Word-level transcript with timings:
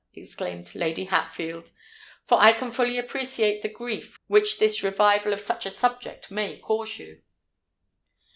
exclaimed 0.15 0.73
Lady 0.73 1.03
Hatfield; 1.05 1.69
"for 2.23 2.39
I 2.41 2.53
can 2.53 2.71
fully 2.71 2.97
appreciate 2.97 3.61
the 3.61 3.69
grief 3.69 4.19
which 4.25 4.57
this 4.57 4.81
revival 4.81 5.31
of 5.31 5.41
such 5.41 5.63
a 5.67 5.69
subject 5.69 6.31
must 6.31 6.63
cause 6.63 6.97
you!" 6.97 7.21